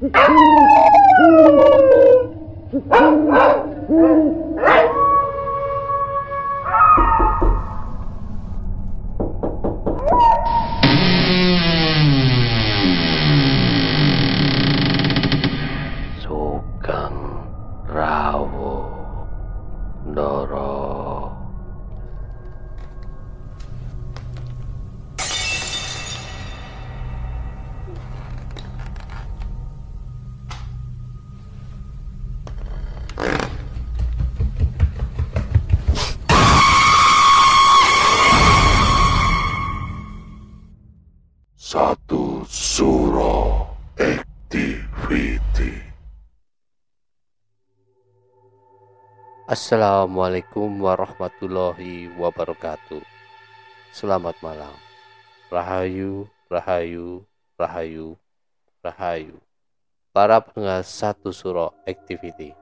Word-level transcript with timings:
Oh, 0.00 0.06
my 3.28 3.48
God. 3.88 4.47
Assalamualaikum 49.48 50.84
warahmatullahi 50.84 52.12
wabarakatuh. 52.20 53.00
Selamat 53.96 54.36
malam. 54.44 54.76
Rahayu, 55.48 56.28
Rahayu, 56.52 57.24
Rahayu, 57.56 58.20
Rahayu. 58.84 59.40
Para 60.12 60.44
pendengar 60.44 60.84
Satu 60.84 61.32
Suro 61.32 61.72
Activity. 61.88 62.52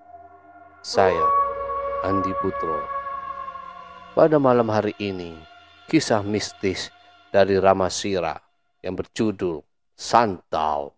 Saya, 0.79 1.27
Andi 2.07 2.31
Putro. 2.39 2.79
Pada 4.15 4.39
malam 4.39 4.71
hari 4.71 4.95
ini 5.03 5.35
Kisah 5.91 6.23
mistis 6.23 6.95
dari 7.35 7.59
Ramasira 7.59 8.39
yang 8.87 8.95
berjudul 8.95 9.59
Santau. 9.99 10.95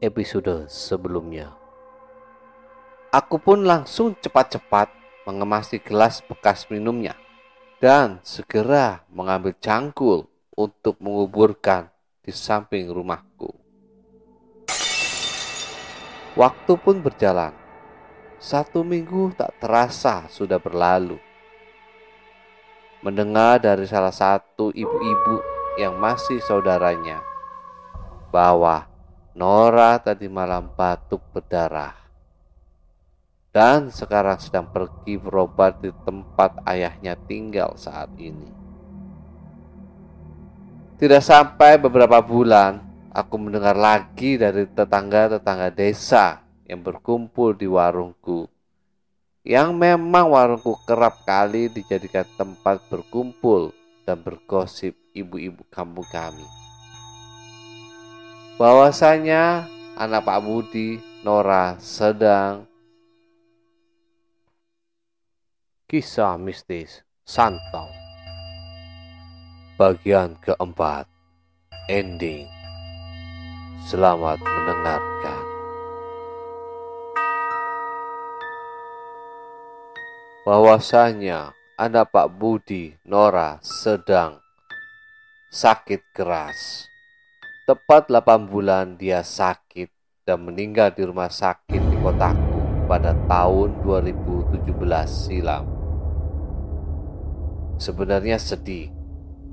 Episode 0.00 0.64
sebelumnya. 0.72 1.55
Aku 3.16 3.40
pun 3.40 3.64
langsung 3.64 4.12
cepat-cepat 4.12 4.92
mengemasi 5.24 5.80
gelas 5.80 6.20
bekas 6.20 6.68
minumnya 6.68 7.16
dan 7.80 8.20
segera 8.20 9.08
mengambil 9.08 9.56
cangkul 9.56 10.28
untuk 10.52 11.00
menguburkan 11.00 11.88
di 12.20 12.28
samping 12.28 12.92
rumahku. 12.92 13.56
Waktu 16.36 16.72
pun 16.76 17.00
berjalan. 17.00 17.56
Satu 18.36 18.84
minggu 18.84 19.32
tak 19.32 19.64
terasa 19.64 20.28
sudah 20.28 20.60
berlalu. 20.60 21.16
Mendengar 23.00 23.64
dari 23.64 23.88
salah 23.88 24.12
satu 24.12 24.68
ibu-ibu 24.76 25.40
yang 25.80 25.96
masih 25.96 26.36
saudaranya 26.44 27.24
bahwa 28.28 28.84
Nora 29.32 29.96
tadi 30.04 30.28
malam 30.28 30.68
batuk 30.76 31.24
berdarah 31.32 32.05
dan 33.56 33.88
sekarang 33.88 34.36
sedang 34.36 34.68
pergi 34.68 35.16
berobat 35.16 35.80
di 35.80 35.88
tempat 36.04 36.60
ayahnya 36.68 37.16
tinggal 37.24 37.72
saat 37.80 38.12
ini. 38.20 38.52
Tidak 41.00 41.24
sampai 41.24 41.80
beberapa 41.80 42.20
bulan, 42.20 42.84
aku 43.16 43.40
mendengar 43.40 43.72
lagi 43.72 44.36
dari 44.36 44.68
tetangga-tetangga 44.68 45.72
desa 45.72 46.44
yang 46.68 46.84
berkumpul 46.84 47.56
di 47.56 47.64
warungku. 47.64 48.44
Yang 49.40 49.72
memang 49.72 50.36
warungku 50.36 50.76
kerap 50.84 51.24
kali 51.24 51.72
dijadikan 51.72 52.28
tempat 52.36 52.84
berkumpul 52.92 53.72
dan 54.04 54.20
bergosip 54.20 54.92
ibu-ibu 55.16 55.64
kampung 55.72 56.04
kami. 56.12 56.44
Bahwasanya 58.60 59.64
anak 59.96 60.28
Pak 60.28 60.44
Budi, 60.44 61.00
Nora 61.24 61.80
sedang 61.80 62.75
kisah 65.86 66.34
mistis 66.34 67.06
Santau. 67.22 67.86
Bagian 69.78 70.34
keempat, 70.42 71.06
ending. 71.86 72.50
Selamat 73.86 74.42
mendengarkan. 74.42 75.44
Bahwasanya 80.42 81.54
anak 81.78 82.10
Pak 82.10 82.34
Budi, 82.34 82.98
Nora 83.06 83.62
sedang 83.62 84.42
sakit 85.54 86.02
keras. 86.10 86.90
Tepat 87.62 88.10
8 88.10 88.50
bulan 88.50 88.98
dia 88.98 89.22
sakit 89.22 89.90
dan 90.26 90.50
meninggal 90.50 90.90
di 90.90 91.06
rumah 91.06 91.30
sakit 91.30 91.78
di 91.78 91.96
kotaku 92.02 92.90
pada 92.90 93.14
tahun 93.30 93.86
2017 93.86 94.66
silam. 95.06 95.75
Sebenarnya 97.76 98.40
sedih, 98.40 98.88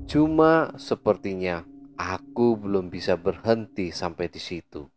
cuma 0.08 0.72
sepertinya 0.80 1.60
aku 2.00 2.56
belum 2.56 2.88
bisa 2.88 3.20
berhenti 3.20 3.92
sampai 3.92 4.32
di 4.32 4.40
situ. 4.40 4.88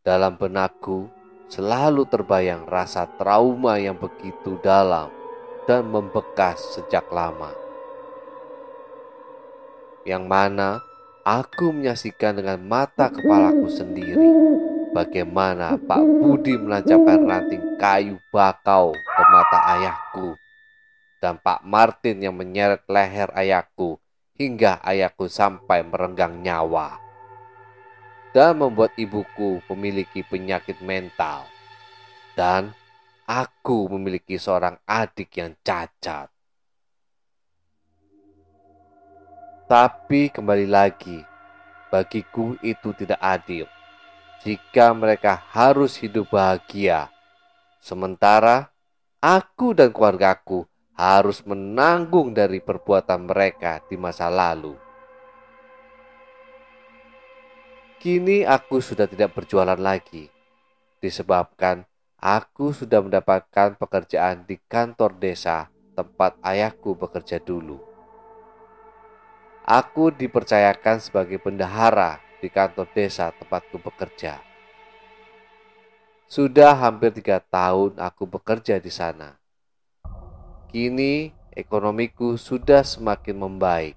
Dalam 0.00 0.40
benakku 0.40 1.12
selalu 1.52 2.08
terbayang 2.08 2.64
rasa 2.64 3.04
trauma 3.20 3.76
yang 3.76 4.00
begitu 4.00 4.56
dalam 4.64 5.12
dan 5.68 5.84
membekas 5.92 6.56
sejak 6.72 7.04
lama. 7.12 7.52
Yang 10.08 10.24
mana 10.24 10.80
aku 11.20 11.68
menyaksikan 11.68 12.40
dengan 12.40 12.64
mata 12.64 13.12
kepalaku 13.12 13.68
sendiri 13.68 14.32
bagaimana 14.96 15.76
Pak 15.76 16.00
Budi 16.00 16.56
menancapkan 16.56 17.28
ranting 17.28 17.76
kayu 17.76 18.16
bakau 18.32 18.96
ke 18.96 19.22
mata 19.28 19.58
ayahku 19.76 20.32
dan 21.18 21.38
Pak 21.42 21.66
Martin 21.66 22.22
yang 22.22 22.34
menyeret 22.34 22.86
leher 22.86 23.30
ayahku 23.34 23.98
hingga 24.38 24.78
ayahku 24.86 25.26
sampai 25.26 25.82
merenggang 25.82 26.38
nyawa 26.42 26.98
dan 28.30 28.58
membuat 28.58 28.94
ibuku 28.94 29.58
memiliki 29.74 30.22
penyakit 30.22 30.78
mental 30.78 31.46
dan 32.38 32.70
aku 33.26 33.90
memiliki 33.90 34.38
seorang 34.38 34.78
adik 34.86 35.42
yang 35.42 35.58
cacat. 35.60 36.30
Tapi 39.68 40.32
kembali 40.32 40.64
lagi, 40.64 41.20
bagiku 41.92 42.56
itu 42.64 42.96
tidak 42.96 43.20
adil 43.20 43.68
jika 44.38 44.94
mereka 44.94 45.34
harus 45.50 45.98
hidup 45.98 46.30
bahagia, 46.30 47.10
sementara 47.82 48.70
aku 49.18 49.74
dan 49.74 49.90
keluargaku 49.90 50.62
harus 50.98 51.46
menanggung 51.46 52.34
dari 52.34 52.58
perbuatan 52.58 53.30
mereka 53.30 53.78
di 53.86 53.94
masa 53.94 54.26
lalu. 54.26 54.74
Kini 58.02 58.42
aku 58.42 58.82
sudah 58.82 59.06
tidak 59.06 59.34
berjualan 59.38 59.78
lagi, 59.78 60.26
disebabkan 60.98 61.86
aku 62.18 62.74
sudah 62.74 62.98
mendapatkan 62.98 63.78
pekerjaan 63.78 64.42
di 64.42 64.58
kantor 64.66 65.14
desa 65.22 65.70
tempat 65.94 66.34
ayahku 66.42 66.94
bekerja 66.98 67.38
dulu 67.38 67.88
aku 69.68 70.08
dipercayakan 70.08 70.96
sebagai 70.96 71.36
bendahara 71.36 72.24
di 72.40 72.48
kantor 72.48 72.88
desa 72.96 73.28
tempatku 73.36 73.76
bekerja. 73.76 74.40
Sudah 76.24 76.72
hampir 76.72 77.12
tiga 77.12 77.36
tahun 77.36 78.00
aku 78.00 78.24
bekerja 78.24 78.80
di 78.80 78.88
sana. 78.88 79.36
Kini 80.68 81.32
ekonomiku 81.56 82.36
sudah 82.36 82.84
semakin 82.84 83.40
membaik. 83.40 83.96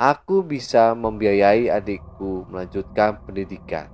Aku 0.00 0.40
bisa 0.40 0.96
membiayai 0.96 1.68
adikku 1.68 2.48
melanjutkan 2.48 3.20
pendidikan. 3.28 3.92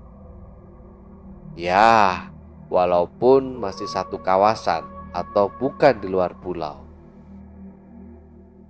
Ya, 1.59 2.31
walaupun 2.71 3.59
masih 3.59 3.91
satu 3.91 4.23
kawasan 4.23 4.87
atau 5.11 5.50
bukan 5.50 5.99
di 5.99 6.06
luar 6.06 6.38
pulau. 6.38 6.82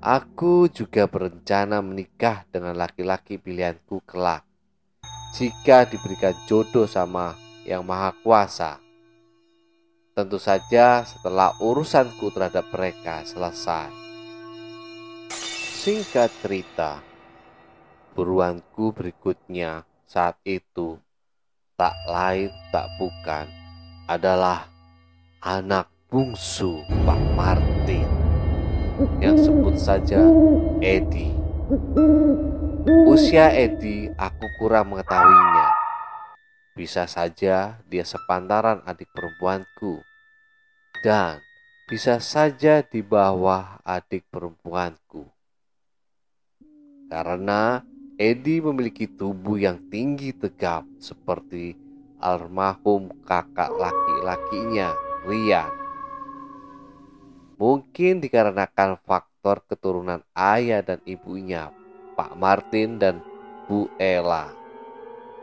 Aku 0.05 0.69
juga 0.73 1.05
berencana 1.05 1.81
menikah 1.81 2.49
dengan 2.53 2.73
laki-laki 2.73 3.41
pilihanku 3.41 4.05
kelak. 4.05 4.45
Jika 5.37 5.89
diberikan 5.89 6.37
jodoh 6.45 6.85
sama 6.85 7.37
yang 7.65 7.85
maha 7.85 8.13
kuasa. 8.21 8.84
Tentu 10.15 10.39
saja 10.39 11.03
setelah 11.03 11.59
urusanku 11.59 12.31
terhadap 12.31 12.71
mereka 12.71 13.27
selesai. 13.27 13.91
Singkat 15.83 16.31
cerita, 16.39 17.03
buruanku 18.15 18.95
berikutnya 18.95 19.83
saat 20.07 20.39
itu 20.47 21.03
tak 21.75 21.99
lain 22.07 22.55
tak 22.71 22.87
bukan 22.95 23.51
adalah 24.07 24.71
anak 25.43 25.91
bungsu 26.07 26.79
Pak 27.03 27.21
Martin 27.35 28.07
yang 29.19 29.35
sebut 29.35 29.75
saja 29.75 30.23
Edi. 30.79 31.35
Usia 33.11 33.51
Edi 33.51 34.15
aku 34.15 34.47
kurang 34.63 34.95
mengetahuinya. 34.95 35.74
Bisa 36.75 37.07
saja 37.07 37.79
dia 37.87 38.05
sepantaran 38.05 38.83
adik 38.83 39.07
perempuanku. 39.15 40.03
Dan 41.07 41.39
bisa 41.87 42.19
saja 42.19 42.83
di 42.83 42.99
bawah 42.99 43.79
adik 43.87 44.27
perempuanku. 44.27 45.23
Karena 47.07 47.79
Edi 48.15 48.63
memiliki 48.63 49.11
tubuh 49.11 49.59
yang 49.59 49.91
tinggi 49.91 50.31
tegap 50.31 50.87
seperti 51.03 51.75
almarhum 52.23 53.11
kakak 53.27 53.75
laki-lakinya, 53.75 54.95
Rian. 55.27 55.71
Mungkin 57.59 58.23
dikarenakan 58.23 59.03
faktor 59.03 59.67
keturunan 59.67 60.23
ayah 60.35 60.83
dan 60.83 61.03
ibunya, 61.07 61.75
Pak 62.15 62.39
Martin 62.39 63.03
dan 63.03 63.19
Bu 63.67 63.91
Ella, 63.99 64.64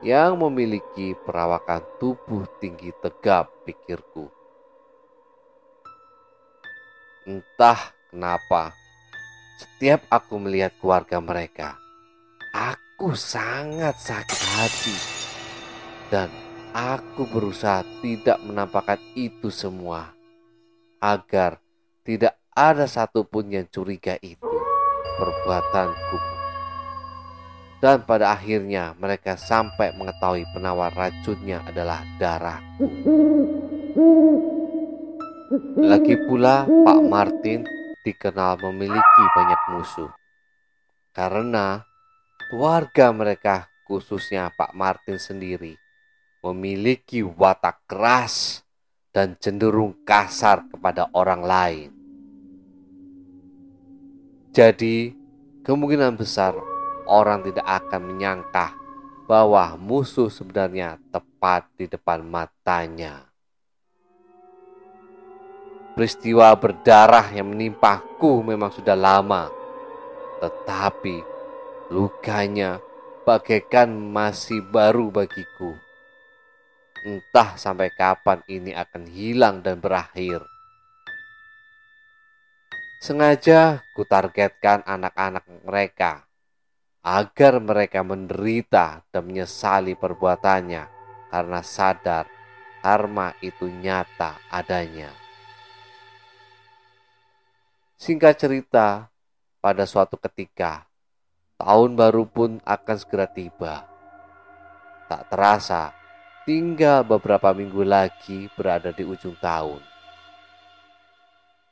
yang 0.01 0.37
memiliki 0.37 1.13
perawakan 1.25 1.85
tubuh 2.01 2.49
tinggi 2.57 2.89
tegap 3.01 3.49
pikirku. 3.65 4.29
Entah 7.29 7.93
kenapa, 8.09 8.73
setiap 9.61 10.01
aku 10.09 10.41
melihat 10.41 10.73
keluarga 10.81 11.21
mereka, 11.21 11.77
Aku 12.51 13.15
sangat 13.15 13.95
sakit 13.97 14.41
hati 14.57 14.97
dan 16.11 16.27
aku 16.75 17.23
berusaha 17.25 17.81
tidak 18.03 18.37
menampakkan 18.43 18.99
itu 19.15 19.47
semua 19.47 20.11
agar 20.99 21.57
tidak 22.03 22.37
ada 22.51 22.85
satupun 22.85 23.49
yang 23.49 23.65
curiga 23.71 24.19
itu 24.19 24.51
perbuatanku. 25.17 26.30
Dan 27.81 28.05
pada 28.05 28.37
akhirnya 28.37 28.93
mereka 29.01 29.33
sampai 29.33 29.89
mengetahui 29.97 30.45
penawar 30.53 30.93
racunnya 30.93 31.65
adalah 31.65 32.05
darahku. 32.21 32.85
Lagi 35.81 36.15
pula 36.29 36.69
Pak 36.69 36.99
Martin 37.09 37.65
dikenal 38.05 38.61
memiliki 38.61 39.23
banyak 39.33 39.61
musuh. 39.73 40.13
Karena 41.11 41.81
Keluarga 42.51 43.15
mereka, 43.15 43.71
khususnya 43.87 44.51
Pak 44.51 44.75
Martin 44.75 45.15
sendiri, 45.15 45.79
memiliki 46.43 47.23
watak 47.23 47.87
keras 47.87 48.59
dan 49.15 49.39
cenderung 49.39 49.95
kasar 50.03 50.67
kepada 50.67 51.07
orang 51.15 51.47
lain. 51.47 51.89
Jadi, 54.51 55.15
kemungkinan 55.63 56.19
besar 56.19 56.59
orang 57.11 57.43
tidak 57.43 57.67
akan 57.67 58.01
menyangka 58.07 58.71
bahwa 59.27 59.75
musuh 59.75 60.31
sebenarnya 60.31 60.95
tepat 61.11 61.67
di 61.75 61.91
depan 61.91 62.23
matanya. 62.23 63.27
Peristiwa 65.91 66.55
berdarah 66.55 67.27
yang 67.35 67.51
menimpaku 67.51 68.39
memang 68.39 68.71
sudah 68.71 68.95
lama, 68.95 69.51
tetapi 70.39 71.41
Lukanya 71.91 72.79
bagaikan 73.27 73.91
masih 73.91 74.63
baru 74.63 75.11
bagiku. 75.11 75.75
Entah 77.03 77.59
sampai 77.59 77.91
kapan 77.91 78.39
ini 78.47 78.71
akan 78.71 79.11
hilang 79.11 79.59
dan 79.59 79.83
berakhir. 79.83 80.39
Sengaja 83.03 83.83
kutargetkan 83.91 84.87
anak-anak 84.87 85.43
mereka 85.67 86.30
agar 87.01 87.57
mereka 87.57 88.05
menderita 88.05 89.01
dan 89.09 89.25
menyesali 89.25 89.97
perbuatannya 89.97 90.83
karena 91.33 91.59
sadar 91.65 92.29
karma 92.81 93.33
itu 93.41 93.65
nyata 93.65 94.37
adanya. 94.53 95.09
Singkat 97.97 98.33
cerita, 98.37 99.09
pada 99.61 99.85
suatu 99.85 100.17
ketika 100.17 100.89
tahun 101.61 101.93
baru 101.93 102.25
pun 102.25 102.57
akan 102.65 102.97
segera 102.97 103.29
tiba. 103.29 103.85
Tak 105.05 105.29
terasa, 105.29 105.93
tinggal 106.49 107.05
beberapa 107.05 107.53
minggu 107.53 107.85
lagi 107.85 108.49
berada 108.57 108.89
di 108.89 109.05
ujung 109.05 109.37
tahun. 109.37 109.81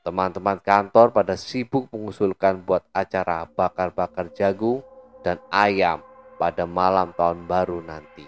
Teman-teman 0.06 0.62
kantor 0.62 1.10
pada 1.14 1.34
sibuk 1.34 1.90
mengusulkan 1.90 2.62
buat 2.62 2.86
acara 2.94 3.50
bakar-bakar 3.50 4.30
jagung 4.34 4.86
dan 5.26 5.42
ayam 5.52 6.00
pada 6.40 6.64
malam 6.64 7.12
tahun 7.16 7.44
baru 7.46 7.84
nanti. 7.84 8.24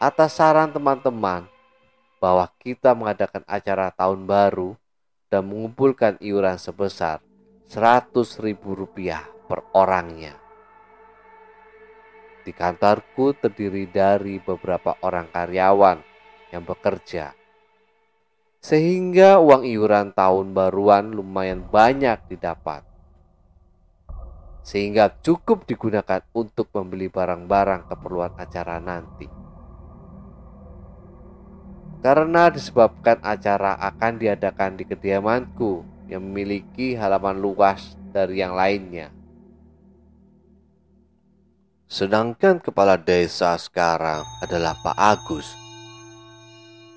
Atas 0.00 0.40
saran 0.40 0.72
teman-teman 0.72 1.44
bahwa 2.20 2.48
kita 2.60 2.92
mengadakan 2.92 3.44
acara 3.48 3.92
tahun 3.92 4.28
baru 4.28 4.76
dan 5.32 5.48
mengumpulkan 5.48 6.20
iuran 6.20 6.60
sebesar 6.60 7.24
seratus 7.70 8.42
ribu 8.42 8.74
rupiah 8.74 9.24
per 9.46 9.62
orangnya. 9.72 10.36
Di 12.42 12.50
kantorku 12.50 13.36
terdiri 13.36 13.86
dari 13.86 14.42
beberapa 14.42 14.98
orang 15.04 15.30
karyawan 15.30 15.98
yang 16.50 16.66
bekerja. 16.66 17.36
Sehingga 18.60 19.40
uang 19.40 19.64
iuran 19.64 20.12
tahun 20.12 20.52
baruan 20.52 21.14
lumayan 21.14 21.64
banyak 21.64 22.26
didapat. 22.28 22.89
Sehingga 24.60 25.08
cukup 25.24 25.64
digunakan 25.64 26.20
untuk 26.36 26.68
membeli 26.76 27.08
barang-barang 27.08 27.88
keperluan 27.88 28.36
acara 28.36 28.76
nanti. 28.78 29.26
Karena 32.00 32.48
disebabkan 32.48 33.20
acara 33.20 33.76
akan 33.76 34.16
diadakan 34.16 34.80
di 34.80 34.84
kediamanku 34.88 35.84
yang 36.08 36.24
memiliki 36.24 36.96
halaman 36.96 37.36
luas 37.36 37.92
dari 38.10 38.40
yang 38.40 38.56
lainnya. 38.56 39.12
Sedangkan 41.90 42.62
kepala 42.62 42.94
desa 42.96 43.58
sekarang 43.58 44.22
adalah 44.40 44.78
Pak 44.78 44.96
Agus, 44.96 45.58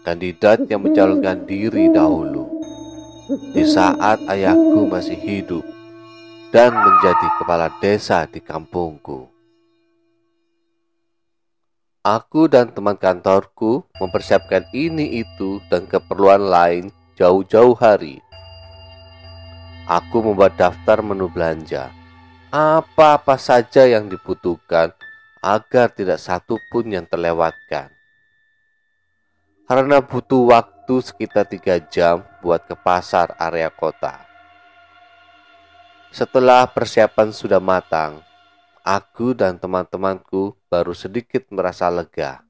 kandidat 0.05 0.69
yang 0.69 0.85
mencalonkan 0.85 1.49
diri 1.49 1.89
dahulu 1.89 2.45
di 3.57 3.65
saat 3.65 4.21
ayahku 4.29 4.85
masih 4.85 5.17
hidup 5.17 5.72
dan 6.53 6.69
menjadi 6.69 7.27
kepala 7.41 7.73
desa 7.81 8.29
di 8.29 8.37
kampungku. 8.37 9.25
Aku 12.05 12.45
dan 12.45 12.69
teman 12.69 12.93
kantorku 12.93 13.89
mempersiapkan 13.97 14.69
ini 14.69 15.25
itu 15.25 15.57
dan 15.73 15.89
keperluan 15.89 16.45
lain 16.45 16.93
jauh-jauh 17.17 17.73
hari 17.79 18.21
Aku 19.83 20.23
membuat 20.23 20.55
daftar 20.55 21.03
menu 21.03 21.27
belanja. 21.27 21.91
Apa-apa 22.55 23.35
saja 23.35 23.83
yang 23.83 24.07
dibutuhkan 24.07 24.95
agar 25.43 25.91
tidak 25.91 26.23
satu 26.23 26.55
pun 26.71 26.87
yang 26.87 27.03
terlewatkan. 27.03 27.91
Karena 29.67 29.99
butuh 29.99 30.55
waktu 30.55 30.95
sekitar 31.03 31.51
tiga 31.51 31.83
jam 31.83 32.23
buat 32.39 32.63
ke 32.63 32.79
pasar 32.79 33.35
area 33.35 33.67
kota. 33.67 34.32
Setelah 36.13 36.69
persiapan 36.69 37.33
sudah 37.33 37.57
matang, 37.57 38.21
aku 38.85 39.33
dan 39.33 39.57
teman-temanku 39.57 40.53
baru 40.69 40.93
sedikit 40.93 41.41
merasa 41.49 41.89
lega. 41.89 42.45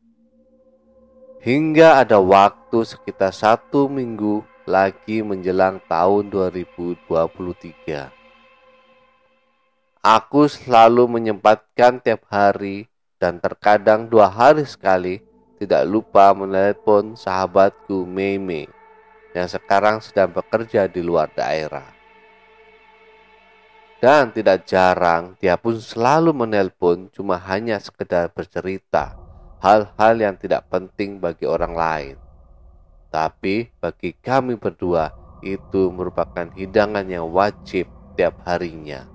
Hingga 1.39 2.03
ada 2.03 2.19
waktu 2.19 2.83
sekitar 2.83 3.31
satu 3.31 3.87
minggu 3.87 4.43
lagi 4.67 5.23
menjelang 5.23 5.79
tahun 5.87 6.27
2023. 6.27 8.11
Aku 10.03 10.51
selalu 10.51 11.07
menyempatkan 11.07 12.03
tiap 12.03 12.27
hari 12.27 12.91
dan 13.15 13.39
terkadang 13.39 14.11
dua 14.11 14.27
hari 14.27 14.67
sekali 14.67 15.23
tidak 15.55 15.87
lupa 15.87 16.35
menelepon 16.35 17.15
sahabatku 17.15 18.03
Meme 18.03 18.67
yang 19.31 19.47
sekarang 19.47 20.03
sedang 20.03 20.35
bekerja 20.35 20.91
di 20.91 20.99
luar 20.99 21.31
daerah. 21.31 22.02
Dan 24.03 24.35
tidak 24.35 24.67
jarang 24.67 25.39
dia 25.39 25.55
pun 25.55 25.79
selalu 25.79 26.35
menelpon 26.35 27.07
cuma 27.15 27.39
hanya 27.39 27.79
sekedar 27.79 28.27
bercerita 28.35 29.15
hal-hal 29.63 30.19
yang 30.19 30.35
tidak 30.35 30.67
penting 30.67 31.23
bagi 31.23 31.47
orang 31.47 31.71
lain. 31.71 32.15
Tapi 33.07 33.71
bagi 33.79 34.11
kami 34.11 34.59
berdua 34.59 35.07
itu 35.39 35.87
merupakan 35.87 36.51
hidangan 36.51 37.07
yang 37.07 37.31
wajib 37.31 37.87
tiap 38.19 38.43
harinya. 38.43 39.07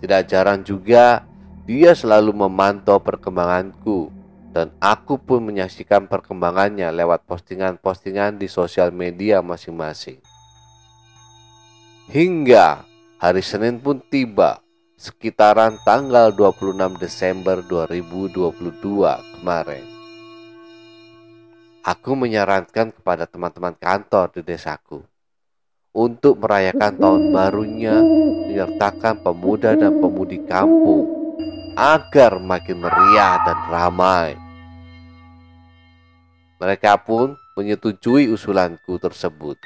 Tidak 0.00 0.22
jarang 0.24 0.64
juga 0.64 1.28
Dia 1.64 1.96
selalu 1.96 2.32
memantau 2.44 3.00
perkembanganku 3.00 4.12
dan 4.52 4.68
aku 4.76 5.16
pun 5.16 5.40
menyaksikan 5.48 6.04
perkembangannya 6.04 6.92
lewat 6.92 7.24
postingan-postingan 7.24 8.36
di 8.36 8.52
sosial 8.52 8.92
media 8.92 9.40
masing-masing. 9.40 10.20
Hingga 12.04 12.84
hari 13.16 13.40
Senin 13.40 13.80
pun 13.80 13.96
tiba 13.96 14.60
sekitaran 14.92 15.80
tanggal 15.88 16.36
26 16.36 17.00
Desember 17.00 17.64
2022 17.64 18.76
kemarin. 19.40 19.88
Aku 21.80 22.12
menyarankan 22.12 22.92
kepada 22.92 23.24
teman-teman 23.24 23.72
kantor 23.80 24.36
di 24.36 24.44
desaku 24.44 25.00
untuk 25.96 26.44
merayakan 26.44 26.92
tahun 26.92 27.22
barunya 27.32 27.96
menyertakan 28.52 29.24
pemuda 29.24 29.72
dan 29.72 29.96
pemudi 29.96 30.44
kampung 30.44 31.08
agar 31.72 32.36
makin 32.36 32.84
meriah 32.84 33.40
dan 33.48 33.58
ramai. 33.72 34.36
Mereka 36.60 37.00
pun 37.00 37.32
menyetujui 37.56 38.28
usulanku 38.28 39.00
tersebut 39.00 39.56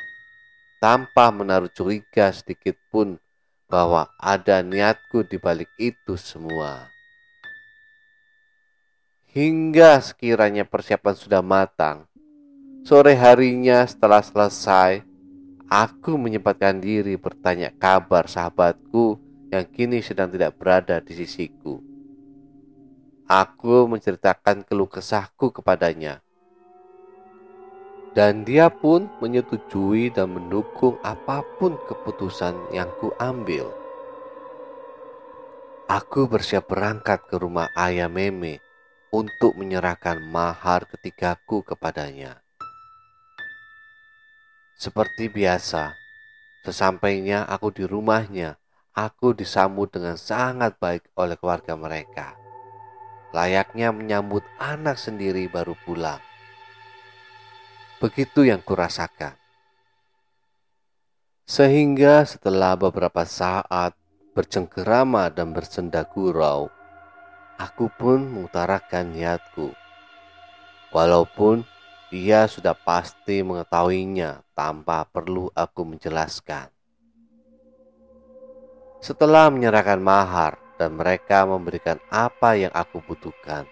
tanpa 0.79 1.35
menaruh 1.35 1.71
curiga 1.71 2.31
sedikit 2.31 2.79
pun 2.91 3.19
bahwa 3.67 4.09
ada 4.17 4.63
niatku 4.63 5.27
di 5.27 5.37
balik 5.37 5.69
itu 5.77 6.15
semua. 6.15 6.89
Hingga 9.29 10.01
sekiranya 10.01 10.65
persiapan 10.65 11.15
sudah 11.15 11.45
matang, 11.45 12.09
sore 12.87 13.13
harinya 13.13 13.85
setelah 13.85 14.25
selesai, 14.25 15.05
aku 15.69 16.17
menyempatkan 16.17 16.81
diri 16.81 17.15
bertanya 17.21 17.69
kabar 17.77 18.25
sahabatku 18.25 19.21
yang 19.53 19.69
kini 19.69 20.01
sedang 20.01 20.33
tidak 20.33 20.57
berada 20.57 20.97
di 21.05 21.13
sisiku. 21.13 21.83
Aku 23.29 23.85
menceritakan 23.85 24.65
keluh 24.65 24.89
kesahku 24.89 25.53
kepadanya 25.53 26.25
dan 28.19 28.43
dia 28.43 28.67
pun 28.67 29.07
menyetujui 29.23 30.11
dan 30.11 30.35
mendukung 30.35 30.99
apa 31.07 31.47
pun 31.55 31.79
keputusan 31.87 32.75
yang 32.75 32.91
kuambil. 32.99 33.71
Aku 35.87 36.27
bersiap 36.27 36.67
berangkat 36.67 37.23
ke 37.31 37.39
rumah 37.39 37.71
ayah 37.79 38.11
Meme 38.11 38.59
untuk 39.15 39.55
menyerahkan 39.55 40.19
mahar 40.19 40.91
ketigaku 40.91 41.63
kepadanya. 41.63 42.43
Seperti 44.75 45.31
biasa, 45.31 45.95
sesampainya 46.67 47.47
aku 47.47 47.71
di 47.71 47.87
rumahnya, 47.87 48.59
aku 48.99 49.31
disambut 49.31 49.95
dengan 49.95 50.19
sangat 50.19 50.75
baik 50.83 51.07
oleh 51.15 51.39
keluarga 51.39 51.79
mereka. 51.79 52.35
Layaknya 53.31 53.95
menyambut 53.95 54.43
anak 54.59 54.99
sendiri 54.99 55.47
baru 55.47 55.79
pulang. 55.87 56.28
Begitu 57.99 58.47
yang 58.47 58.63
kurasakan. 58.63 59.35
Sehingga 61.43 62.23
setelah 62.23 62.79
beberapa 62.79 63.27
saat 63.27 63.99
bercengkerama 64.39 65.35
dan 65.35 65.51
bersenda 65.51 66.07
gurau, 66.07 66.71
aku 67.59 67.91
pun 67.99 68.23
mengutarakan 68.23 69.19
niatku. 69.19 69.75
Walaupun 70.95 71.67
dia 72.15 72.47
sudah 72.47 72.79
pasti 72.79 73.43
mengetahuinya 73.43 74.47
tanpa 74.55 75.03
perlu 75.03 75.51
aku 75.51 75.83
menjelaskan. 75.83 76.71
Setelah 79.03 79.51
menyerahkan 79.51 79.99
mahar 79.99 80.55
dan 80.79 80.95
mereka 80.95 81.43
memberikan 81.51 81.99
apa 82.15 82.55
yang 82.55 82.71
aku 82.71 83.03
butuhkan, 83.03 83.67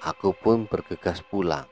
aku 0.00 0.32
pun 0.32 0.64
bergegas 0.64 1.20
pulang. 1.20 1.71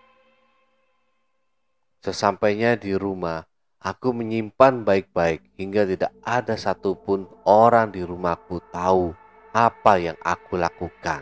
Sesampainya 2.00 2.80
di 2.80 2.96
rumah, 2.96 3.44
aku 3.76 4.16
menyimpan 4.16 4.88
baik-baik 4.88 5.44
hingga 5.60 5.84
tidak 5.84 6.12
ada 6.24 6.56
satupun 6.56 7.28
orang 7.44 7.92
di 7.92 8.00
rumahku 8.00 8.56
tahu 8.72 9.12
apa 9.52 10.00
yang 10.00 10.16
aku 10.24 10.56
lakukan. 10.56 11.20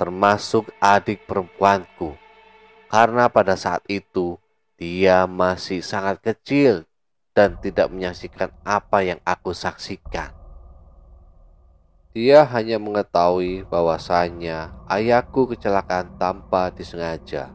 Termasuk 0.00 0.72
adik 0.80 1.28
perempuanku. 1.28 2.16
Karena 2.88 3.28
pada 3.28 3.52
saat 3.52 3.84
itu 3.92 4.40
dia 4.80 5.28
masih 5.28 5.84
sangat 5.84 6.24
kecil 6.24 6.88
dan 7.36 7.60
tidak 7.60 7.92
menyaksikan 7.92 8.48
apa 8.64 9.04
yang 9.04 9.20
aku 9.20 9.52
saksikan. 9.52 10.32
Dia 12.16 12.44
hanya 12.48 12.80
mengetahui 12.80 13.68
bahwasanya 13.68 14.72
ayahku 14.88 15.48
kecelakaan 15.52 16.16
tanpa 16.16 16.72
disengaja 16.72 17.52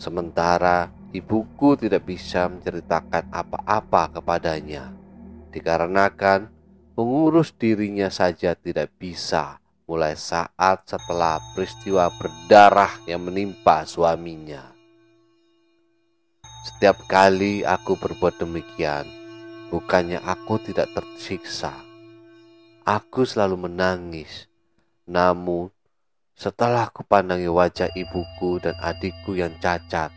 Sementara 0.00 0.88
ibuku 1.12 1.76
tidak 1.76 2.08
bisa 2.08 2.48
menceritakan 2.48 3.28
apa-apa 3.28 4.16
kepadanya, 4.16 4.88
dikarenakan 5.52 6.48
mengurus 6.96 7.52
dirinya 7.52 8.08
saja 8.08 8.56
tidak 8.56 8.88
bisa 8.96 9.60
mulai 9.84 10.16
saat 10.16 10.88
setelah 10.88 11.36
peristiwa 11.52 12.08
berdarah 12.16 12.96
yang 13.04 13.28
menimpa 13.28 13.84
suaminya. 13.84 14.72
Setiap 16.64 17.04
kali 17.04 17.60
aku 17.60 18.00
berbuat 18.00 18.40
demikian, 18.40 19.04
bukannya 19.68 20.16
aku 20.24 20.64
tidak 20.64 20.88
tersiksa. 20.96 21.76
Aku 22.88 23.28
selalu 23.28 23.68
menangis, 23.68 24.48
namun 25.04 25.68
setelah 26.40 26.88
kupandangi 26.88 27.52
wajah 27.52 27.92
ibuku 27.92 28.64
dan 28.64 28.72
adikku 28.80 29.36
yang 29.36 29.52
cacat, 29.60 30.08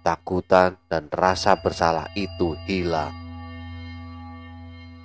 ketakutan 0.00 0.80
dan 0.88 1.12
rasa 1.12 1.60
bersalah 1.60 2.08
itu 2.16 2.56
hilang. 2.64 3.12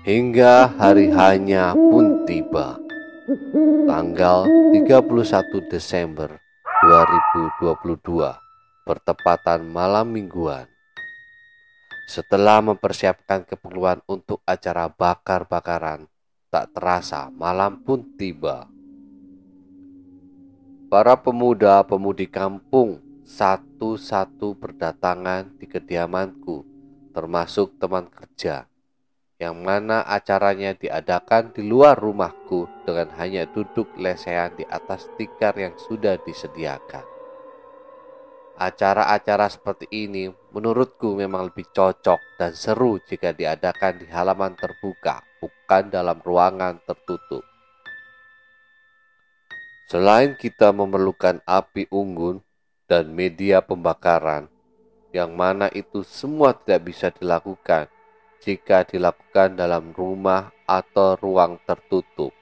Hingga 0.07 0.71
hari 0.79 1.11
hanya 1.11 1.75
pun 1.75 2.23
tiba. 2.23 2.79
Tanggal 3.91 4.47
31 4.71 5.67
Desember 5.67 6.39
2022 6.79 8.87
bertepatan 8.87 9.67
malam 9.67 10.15
mingguan. 10.15 10.63
Setelah 12.07 12.63
mempersiapkan 12.63 13.43
keperluan 13.43 13.99
untuk 14.07 14.39
acara 14.47 14.87
bakar-bakaran, 14.87 16.07
tak 16.47 16.71
terasa 16.71 17.27
malam 17.35 17.83
pun 17.83 18.15
tiba. 18.15 18.76
Para 20.87 21.19
pemuda-pemudi 21.19 22.31
kampung 22.31 23.03
satu-satu 23.27 24.55
berdatangan 24.55 25.59
di 25.59 25.67
kediamanku, 25.67 26.63
termasuk 27.11 27.75
teman 27.75 28.07
kerja, 28.07 28.71
yang 29.35 29.67
mana 29.67 30.07
acaranya 30.07 30.71
diadakan 30.71 31.51
di 31.51 31.67
luar 31.67 31.99
rumahku 31.99 32.87
dengan 32.87 33.11
hanya 33.19 33.43
duduk 33.51 33.99
lesehan 33.99 34.55
di 34.55 34.63
atas 34.63 35.11
tikar 35.19 35.59
yang 35.59 35.75
sudah 35.75 36.15
disediakan. 36.23 37.03
Acara-acara 38.55 39.51
seperti 39.51 39.91
ini 39.91 40.31
menurutku 40.55 41.19
memang 41.19 41.51
lebih 41.51 41.67
cocok 41.67 42.39
dan 42.39 42.55
seru 42.55 42.95
jika 43.03 43.35
diadakan 43.35 43.99
di 43.99 44.07
halaman 44.07 44.55
terbuka, 44.55 45.19
bukan 45.43 45.91
dalam 45.91 46.23
ruangan 46.23 46.79
tertutup. 46.87 47.43
Selain 49.87 50.35
kita 50.35 50.75
memerlukan 50.75 51.39
api 51.47 51.87
unggun 51.87 52.43
dan 52.91 53.07
media 53.07 53.63
pembakaran, 53.63 54.51
yang 55.15 55.31
mana 55.31 55.71
itu 55.71 56.03
semua 56.03 56.51
tidak 56.51 56.91
bisa 56.91 57.07
dilakukan 57.15 57.87
jika 58.43 58.83
dilakukan 58.83 59.55
dalam 59.55 59.95
rumah 59.95 60.51
atau 60.67 61.15
ruang 61.15 61.55
tertutup. 61.63 62.35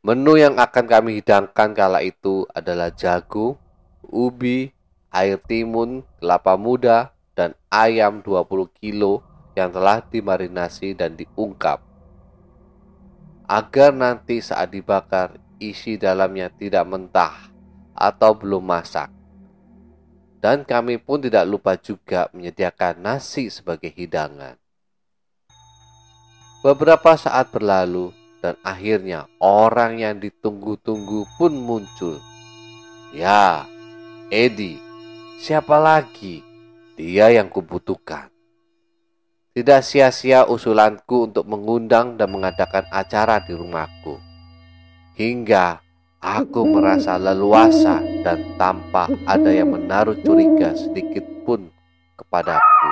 Menu 0.00 0.40
yang 0.40 0.56
akan 0.56 0.88
kami 0.88 1.20
hidangkan 1.20 1.76
kala 1.76 2.00
itu 2.00 2.48
adalah 2.56 2.88
jagung, 2.88 3.60
ubi, 4.08 4.72
air 5.12 5.36
timun, 5.36 6.00
kelapa 6.16 6.56
muda, 6.56 7.12
dan 7.36 7.52
ayam 7.68 8.24
20 8.24 8.72
kilo 8.80 9.20
yang 9.52 9.68
telah 9.68 10.00
dimarinasi 10.00 10.96
dan 10.96 11.12
diungkap 11.12 11.85
agar 13.46 13.94
nanti 13.94 14.42
saat 14.42 14.74
dibakar 14.74 15.38
isi 15.62 15.94
dalamnya 15.94 16.50
tidak 16.50 16.84
mentah 16.86 17.50
atau 17.94 18.34
belum 18.36 18.62
masak. 18.62 19.08
Dan 20.42 20.62
kami 20.62 21.00
pun 21.00 21.18
tidak 21.22 21.48
lupa 21.48 21.74
juga 21.80 22.28
menyediakan 22.30 23.02
nasi 23.02 23.50
sebagai 23.50 23.90
hidangan. 23.90 24.54
Beberapa 26.62 27.14
saat 27.18 27.50
berlalu 27.50 28.12
dan 28.44 28.54
akhirnya 28.62 29.26
orang 29.42 29.98
yang 30.02 30.18
ditunggu-tunggu 30.20 31.24
pun 31.34 31.52
muncul. 31.56 32.20
Ya, 33.10 33.64
Edi, 34.28 34.76
siapa 35.40 35.80
lagi? 35.80 36.44
Dia 36.94 37.32
yang 37.32 37.48
kubutuhkan. 37.48 38.35
Tidak 39.56 39.80
sia-sia 39.80 40.44
usulanku 40.44 41.32
untuk 41.32 41.48
mengundang 41.48 42.20
dan 42.20 42.28
mengadakan 42.28 42.84
acara 42.92 43.40
di 43.40 43.56
rumahku. 43.56 44.20
Hingga 45.16 45.80
aku 46.20 46.60
merasa 46.68 47.16
leluasa 47.16 48.04
dan 48.20 48.52
tanpa 48.60 49.08
ada 49.24 49.48
yang 49.48 49.72
menaruh 49.72 50.12
curiga 50.20 50.76
sedikit 50.76 51.24
pun 51.48 51.72
kepadaku. 52.20 52.90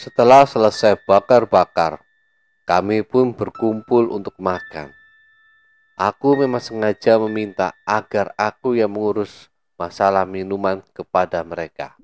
Setelah 0.00 0.48
selesai 0.48 0.96
bakar-bakar, 1.04 2.00
kami 2.64 3.04
pun 3.04 3.36
berkumpul 3.36 4.08
untuk 4.08 4.32
makan. 4.40 4.96
Aku 5.92 6.40
memang 6.40 6.64
sengaja 6.64 7.20
meminta 7.20 7.76
agar 7.84 8.32
aku 8.40 8.80
yang 8.80 8.96
mengurus 8.96 9.52
masalah 9.76 10.24
minuman 10.24 10.80
kepada 10.96 11.44
mereka. 11.44 11.97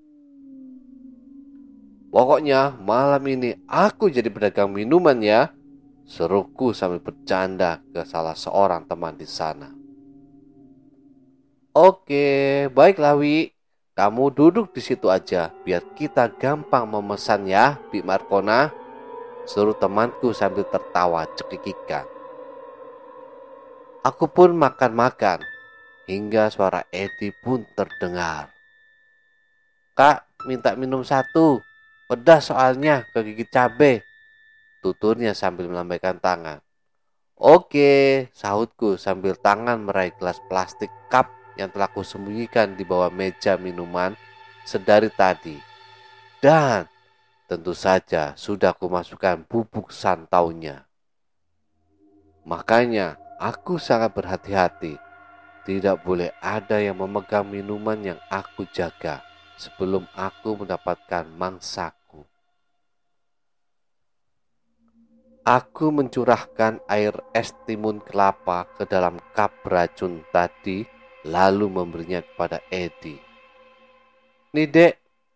Pokoknya 2.15 2.79
malam 2.79 3.27
ini 3.27 3.59
aku 3.67 4.07
jadi 4.07 4.31
pedagang 4.31 4.71
minuman 4.71 5.19
ya. 5.19 5.51
Seruku 6.07 6.71
sambil 6.71 7.03
bercanda 7.03 7.83
ke 7.91 8.07
salah 8.07 8.39
seorang 8.39 8.87
teman 8.87 9.19
di 9.19 9.27
sana. 9.27 9.67
Oke, 11.75 12.71
baiklah 12.71 13.19
Wi. 13.19 13.51
Kamu 13.99 14.31
duduk 14.31 14.71
di 14.71 14.79
situ 14.79 15.11
aja 15.11 15.51
biar 15.67 15.83
kita 15.99 16.31
gampang 16.39 16.87
memesan 16.87 17.51
ya, 17.51 17.83
Bi 17.91 17.99
Markona. 17.99 18.71
Seluruh 19.43 19.75
temanku 19.75 20.31
sambil 20.31 20.63
tertawa 20.71 21.27
cekikikan. 21.35 22.07
Aku 24.07 24.31
pun 24.31 24.55
makan-makan 24.55 25.43
hingga 26.07 26.47
suara 26.47 26.87
Edi 26.95 27.35
pun 27.43 27.67
terdengar. 27.75 28.55
Kak, 29.99 30.31
minta 30.47 30.79
minum 30.79 31.03
satu, 31.03 31.59
Pedas 32.05 32.53
soalnya 32.53 33.09
kegigit 33.17 33.49
cabe. 33.49 34.05
Tuturnya 34.85 35.33
sambil 35.33 35.73
melambaikan 35.73 36.21
tangan. 36.21 36.61
Oke, 37.41 38.29
sahutku 38.37 39.01
sambil 39.01 39.33
tangan 39.41 39.81
meraih 39.81 40.13
gelas 40.21 40.37
plastik 40.53 40.93
cup 41.09 41.33
yang 41.57 41.73
telah 41.73 41.89
kusembunyikan 41.89 42.77
di 42.77 42.85
bawah 42.85 43.09
meja 43.09 43.57
minuman 43.57 44.13
sedari 44.69 45.09
tadi. 45.09 45.57
Dan 46.45 46.85
tentu 47.49 47.73
saja 47.73 48.37
sudah 48.37 48.77
kumasukkan 48.77 49.49
bubuk 49.49 49.89
santaunya. 49.89 50.85
Makanya 52.45 53.17
aku 53.41 53.81
sangat 53.81 54.13
berhati-hati. 54.13 55.01
Tidak 55.65 56.05
boleh 56.05 56.37
ada 56.45 56.77
yang 56.77 57.01
memegang 57.01 57.49
minuman 57.49 57.97
yang 57.97 58.21
aku 58.29 58.69
jaga 58.69 59.25
sebelum 59.55 60.09
aku 60.15 60.65
mendapatkan 60.65 61.27
mangsaku. 61.35 62.27
Aku 65.45 65.93
mencurahkan 65.93 66.81
air 66.89 67.13
es 67.37 67.53
timun 67.69 68.01
kelapa 68.01 68.65
ke 68.81 68.89
dalam 68.89 69.21
kap 69.37 69.53
beracun 69.61 70.25
tadi, 70.33 70.89
lalu 71.29 71.69
memberinya 71.69 72.25
kepada 72.25 72.65
Edi. 72.73 73.21
Nih 74.57 74.65
dek, 74.65 74.95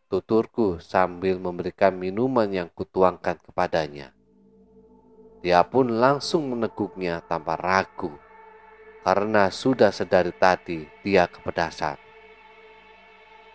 tuturku 0.09 0.81
sambil 0.81 1.37
memberikan 1.37 1.93
minuman 1.93 2.49
yang 2.49 2.73
kutuangkan 2.73 3.37
kepadanya. 3.45 4.17
Dia 5.45 5.61
pun 5.69 6.01
langsung 6.01 6.57
meneguknya 6.57 7.21
tanpa 7.29 7.61
ragu, 7.61 8.17
karena 9.05 9.53
sudah 9.53 9.93
sedari 9.93 10.33
tadi 10.33 10.89
dia 11.05 11.29
kepedasan. 11.29 12.08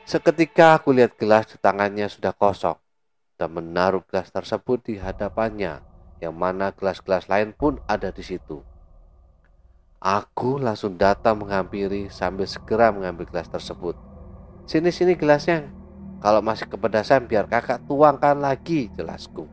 Seketika 0.03 0.75
aku 0.75 0.91
lihat 0.91 1.15
gelas 1.15 1.47
di 1.47 1.55
tangannya 1.55 2.11
sudah 2.11 2.35
kosong 2.35 2.75
dan 3.39 3.55
menaruh 3.55 4.03
gelas 4.03 4.27
tersebut 4.35 4.83
di 4.83 4.99
hadapannya, 4.99 5.79
yang 6.19 6.35
mana 6.35 6.75
gelas-gelas 6.75 7.31
lain 7.31 7.55
pun 7.55 7.79
ada 7.87 8.11
di 8.11 8.19
situ. 8.19 8.59
Aku 10.03 10.59
langsung 10.59 10.99
datang 10.99 11.39
menghampiri 11.39 12.11
sambil 12.11 12.43
segera 12.43 12.91
mengambil 12.91 13.31
gelas 13.31 13.47
tersebut. 13.47 13.95
Sini-sini 14.67 15.15
gelasnya. 15.15 15.71
Kalau 16.19 16.43
masih 16.43 16.67
kepedasan 16.67 17.23
biar 17.23 17.47
kakak 17.47 17.87
tuangkan 17.87 18.43
lagi, 18.43 18.91
jelasku. 18.99 19.47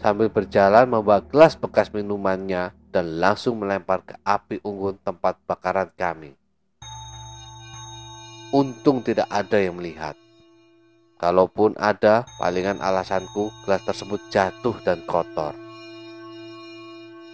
Sambil 0.00 0.32
berjalan 0.32 0.88
membawa 0.88 1.20
gelas 1.20 1.60
bekas 1.60 1.92
minumannya 1.92 2.72
dan 2.88 3.20
langsung 3.20 3.60
melempar 3.60 4.00
ke 4.00 4.16
api 4.24 4.64
unggun 4.64 4.96
tempat 5.04 5.36
bakaran 5.44 5.92
kami. 5.92 6.39
Untung 8.50 8.98
tidak 9.06 9.30
ada 9.30 9.62
yang 9.62 9.78
melihat. 9.78 10.18
Kalaupun 11.22 11.78
ada, 11.78 12.26
palingan 12.34 12.82
alasanku 12.82 13.46
gelas 13.62 13.78
tersebut 13.86 14.18
jatuh 14.26 14.74
dan 14.82 15.06
kotor. 15.06 15.54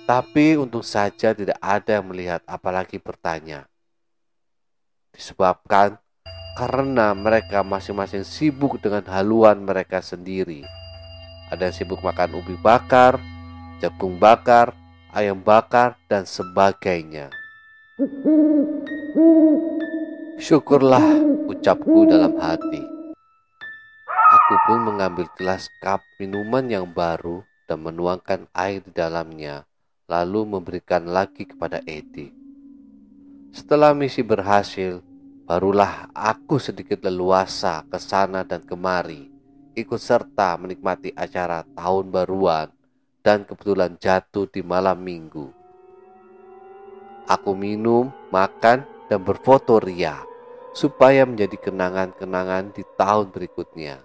Tapi 0.05 0.61
untung 0.61 0.85
saja 0.85 1.33
tidak 1.33 1.57
ada 1.57 1.96
yang 1.96 2.12
melihat 2.12 2.44
apalagi 2.44 3.00
bertanya. 3.00 3.64
Disebabkan 5.16 5.96
karena 6.61 7.16
mereka 7.16 7.64
masing-masing 7.64 8.20
sibuk 8.20 8.76
dengan 8.76 9.09
haluan 9.09 9.64
mereka 9.64 10.05
sendiri. 10.05 10.68
Ada 11.48 11.72
yang 11.72 11.76
sibuk 11.81 12.05
makan 12.05 12.37
ubi 12.37 12.61
bakar, 12.61 13.16
jagung 13.81 14.20
bakar, 14.20 14.76
ayam 15.16 15.40
bakar, 15.40 15.96
dan 16.12 16.29
sebagainya. 16.29 17.33
Syukurlah 20.37 21.16
ucapku 21.49 22.05
dalam 22.05 22.37
hati. 22.37 22.85
Aku 24.12 24.55
pun 24.68 24.85
mengambil 24.85 25.25
gelas 25.33 25.64
cup 25.81 26.05
minuman 26.20 26.68
yang 26.68 26.92
baru 26.92 27.40
dan 27.64 27.81
menuangkan 27.81 28.44
air 28.53 28.85
di 28.85 28.92
dalamnya, 28.92 29.64
lalu 30.05 30.44
memberikan 30.44 31.09
lagi 31.09 31.49
kepada 31.49 31.81
Edi. 31.88 32.29
Setelah 33.49 33.96
misi 33.96 34.20
berhasil, 34.20 35.01
barulah 35.49 36.12
aku 36.12 36.61
sedikit 36.61 37.09
leluasa 37.09 37.88
ke 37.88 37.96
sana 37.96 38.44
dan 38.44 38.61
kemari, 38.61 39.33
ikut 39.72 39.96
serta 39.96 40.61
menikmati 40.61 41.16
acara 41.16 41.64
tahun 41.72 42.12
baruan 42.12 42.68
dan 43.25 43.49
kebetulan 43.49 43.96
jatuh 43.96 44.44
di 44.53 44.61
malam 44.61 45.01
minggu. 45.01 45.49
Aku 47.25 47.57
minum, 47.57 48.12
makan, 48.29 48.96
dan 49.07 49.23
berfoto 49.23 49.79
ria 49.79 50.23
supaya 50.77 51.25
menjadi 51.25 51.57
kenangan-kenangan 51.57 52.77
di 52.77 52.85
tahun 53.01 53.33
berikutnya. 53.33 54.05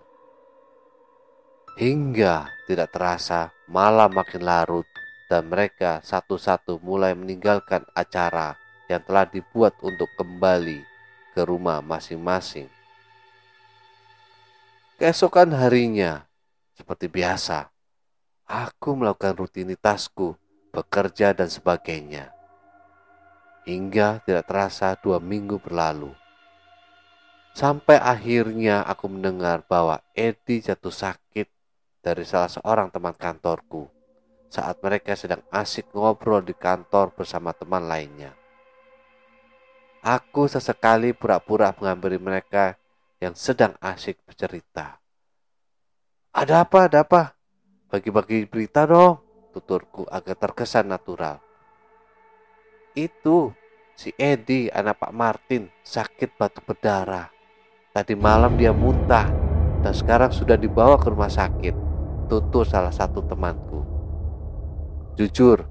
Hingga 1.76 2.68
tidak 2.68 2.90
terasa 2.96 3.52
malam 3.68 4.12
makin 4.12 4.44
larut 4.44 4.88
dan 5.32 5.48
mereka 5.48 6.04
satu-satu 6.04 6.84
mulai 6.84 7.16
meninggalkan 7.16 7.88
acara 7.96 8.60
yang 8.92 9.00
telah 9.08 9.24
dibuat 9.24 9.80
untuk 9.80 10.12
kembali 10.20 10.84
ke 11.32 11.42
rumah 11.48 11.80
masing-masing. 11.80 12.68
Keesokan 15.00 15.56
harinya, 15.56 16.28
seperti 16.76 17.08
biasa, 17.08 17.72
aku 18.46 19.00
melakukan 19.00 19.40
rutinitasku, 19.40 20.36
bekerja 20.76 21.32
dan 21.32 21.48
sebagainya. 21.48 22.41
Hingga 23.62 24.26
tidak 24.26 24.50
terasa 24.50 24.97
dua 24.97 25.21
minggu 25.21 25.62
berlalu. 25.62 26.12
Sampai 27.52 28.00
akhirnya 28.00 28.82
aku 28.88 29.12
mendengar 29.12 29.62
bahwa 29.67 30.00
Edi 30.15 30.63
jatuh 30.63 30.89
sakit 30.89 31.45
dari 32.02 32.24
salah 32.26 32.50
seorang 32.50 32.89
teman 32.89 33.13
kantorku 33.13 33.91
saat 34.52 34.82
mereka 34.84 35.13
sedang 35.15 35.43
asik 35.52 35.91
ngobrol 35.93 36.43
di 36.43 36.56
kantor 36.56 37.13
bersama 37.13 37.52
teman 37.54 37.86
lainnya. 37.86 38.36
Aku 40.02 40.50
sesekali 40.50 41.13
pura-pura 41.13 41.69
menghampiri 41.78 42.17
mereka 42.17 42.74
yang 43.21 43.38
sedang 43.38 43.78
asik 43.78 44.17
bercerita. 44.26 44.97
Ada 46.34 46.65
apa, 46.65 46.89
ada 46.89 47.06
apa? 47.06 47.38
Bagi-bagi 47.91 48.50
berita 48.50 48.89
dong, 48.89 49.21
tuturku 49.54 50.10
agak 50.10 50.41
terkesan 50.41 50.89
natural. 50.89 51.51
Itu 52.92 53.56
si 53.96 54.12
Edi 54.20 54.68
anak 54.68 55.00
Pak 55.00 55.14
Martin 55.16 55.72
sakit 55.80 56.36
batuk 56.36 56.68
berdarah. 56.68 57.32
Tadi 57.96 58.20
malam 58.20 58.60
dia 58.60 58.76
muntah 58.76 59.32
dan 59.80 59.96
sekarang 59.96 60.36
sudah 60.36 60.60
dibawa 60.60 61.00
ke 61.00 61.08
rumah 61.08 61.32
sakit. 61.32 61.72
Tutur 62.28 62.68
salah 62.68 62.92
satu 62.92 63.24
temanku. 63.24 63.84
Jujur, 65.16 65.68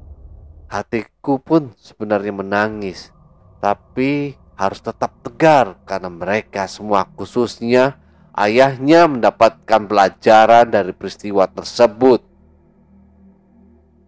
hatiku 0.68 1.40
pun 1.40 1.76
sebenarnya 1.76 2.32
menangis. 2.32 3.12
Tapi 3.60 4.36
harus 4.56 4.80
tetap 4.80 5.20
tegar 5.20 5.76
karena 5.84 6.08
mereka 6.08 6.64
semua 6.68 7.04
khususnya 7.04 8.00
ayahnya 8.32 9.04
mendapatkan 9.08 9.84
pelajaran 9.84 10.72
dari 10.72 10.96
peristiwa 10.96 11.44
tersebut. 11.48 12.24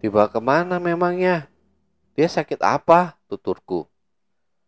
Dibawa 0.01 0.29
ke 0.33 0.41
mana 0.41 0.81
memangnya? 0.81 1.52
Dia 2.13 2.29
sakit 2.29 2.61
apa? 2.61 3.17
Tuturku. 3.25 3.89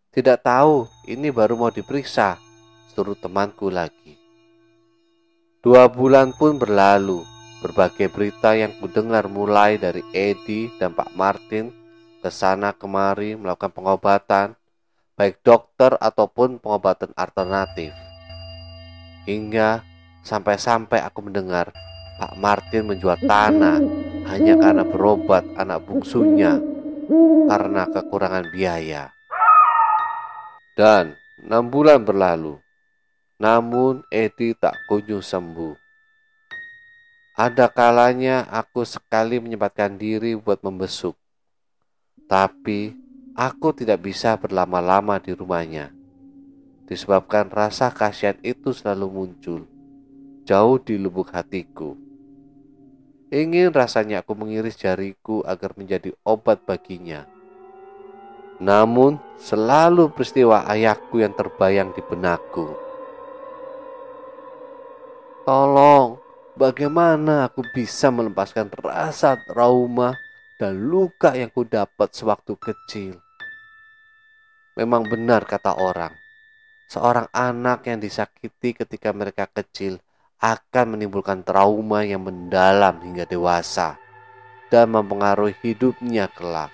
Tidak 0.09 0.41
tahu, 0.41 0.89
ini 1.05 1.29
baru 1.29 1.53
mau 1.53 1.69
diperiksa. 1.69 2.41
Seluruh 2.89 3.13
temanku 3.13 3.69
lagi. 3.69 4.17
Dua 5.61 5.85
bulan 5.85 6.33
pun 6.33 6.57
berlalu. 6.57 7.21
Berbagai 7.61 8.09
berita 8.09 8.57
yang 8.57 8.73
kudengar 8.81 9.29
mulai 9.29 9.77
dari 9.77 10.01
Edi 10.09 10.73
dan 10.81 10.97
Pak 10.97 11.13
Martin 11.13 11.69
ke 12.17 12.33
sana 12.33 12.73
kemari 12.73 13.37
melakukan 13.37 13.69
pengobatan, 13.69 14.57
baik 15.13 15.45
dokter 15.45 15.93
ataupun 16.01 16.57
pengobatan 16.57 17.13
alternatif. 17.13 17.93
Hingga 19.29 19.85
sampai-sampai 20.25 20.97
aku 21.05 21.29
mendengar 21.29 21.69
Pak 22.17 22.33
Martin 22.41 22.89
menjual 22.89 23.21
tanah 23.21 23.77
hanya 24.33 24.57
karena 24.57 24.81
berobat 24.81 25.45
anak 25.57 25.85
bungsunya 25.85 26.74
karena 27.49 27.87
kekurangan 27.89 28.49
biaya. 28.51 29.13
Dan 30.75 31.15
enam 31.45 31.71
bulan 31.71 32.03
berlalu, 32.03 32.59
namun 33.39 34.03
Edi 34.11 34.55
tak 34.55 34.75
kunjung 34.85 35.23
sembuh. 35.23 35.75
Ada 37.35 37.67
kalanya 37.67 38.47
aku 38.47 38.87
sekali 38.87 39.39
menyempatkan 39.43 39.99
diri 39.99 40.35
buat 40.39 40.63
membesuk. 40.63 41.15
Tapi 42.25 42.95
aku 43.35 43.75
tidak 43.75 44.03
bisa 44.03 44.39
berlama-lama 44.39 45.19
di 45.19 45.35
rumahnya 45.35 45.95
disebabkan 46.85 47.49
rasa 47.49 47.89
kasihan 47.89 48.37
itu 48.45 48.69
selalu 48.69 49.07
muncul 49.09 49.61
jauh 50.45 50.77
di 50.77 51.01
lubuk 51.01 51.33
hatiku. 51.33 51.97
Ingin 53.35 53.75
rasanya 53.75 54.23
aku 54.23 54.31
mengiris 54.31 54.79
jariku 54.79 55.43
agar 55.43 55.75
menjadi 55.75 56.15
obat 56.23 56.63
baginya. 56.63 57.27
Namun 58.63 59.19
selalu 59.35 60.07
peristiwa 60.15 60.63
ayahku 60.63 61.19
yang 61.19 61.35
terbayang 61.35 61.91
di 61.91 61.99
benakku. 61.99 62.71
Tolong, 65.43 66.15
bagaimana 66.55 67.51
aku 67.51 67.59
bisa 67.75 68.07
melepaskan 68.07 68.71
rasa 68.71 69.35
trauma 69.43 70.15
dan 70.55 70.87
luka 70.87 71.35
yang 71.35 71.51
ku 71.51 71.67
dapat 71.67 72.15
sewaktu 72.15 72.55
kecil? 72.55 73.19
Memang 74.79 75.11
benar 75.11 75.43
kata 75.43 75.75
orang, 75.75 76.15
seorang 76.87 77.27
anak 77.35 77.83
yang 77.83 77.99
disakiti 77.99 78.71
ketika 78.79 79.11
mereka 79.11 79.51
kecil 79.51 79.99
akan 80.39 80.97
menimbulkan 80.97 81.41
trauma 81.41 82.03
yang 82.03 82.27
mendalam 82.27 82.99
hingga 83.01 83.23
dewasa 83.25 83.95
dan 84.67 84.91
mempengaruhi 84.91 85.55
hidupnya 85.61 86.27
kelak, 86.31 86.73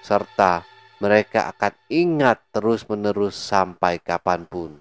serta 0.00 0.64
mereka 1.02 1.50
akan 1.50 1.74
ingat 1.90 2.38
terus-menerus 2.54 3.34
sampai 3.34 3.98
kapan 3.98 4.46
pun. 4.46 4.78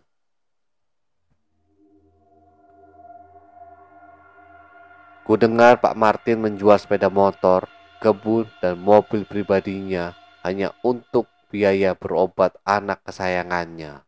Ku 5.22 5.38
dengar 5.38 5.80
Pak 5.80 5.96
Martin 5.96 6.42
menjual 6.42 6.78
sepeda 6.82 7.08
motor, 7.10 7.70
kebun, 8.02 8.50
dan 8.60 8.78
mobil 8.82 9.24
pribadinya 9.26 10.14
hanya 10.42 10.74
untuk 10.82 11.30
biaya 11.52 11.94
berobat 11.94 12.56
anak 12.64 13.04
kesayangannya 13.06 14.02